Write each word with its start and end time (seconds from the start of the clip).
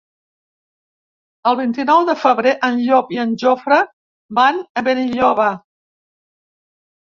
El 1.51 1.57
vint-i-nou 1.59 2.01
de 2.07 2.15
febrer 2.21 2.53
en 2.69 2.79
Llop 2.85 3.13
i 3.17 3.21
en 3.25 3.35
Jofre 3.43 3.79
van 4.41 4.59
a 4.61 4.85
Benilloba. 4.89 5.47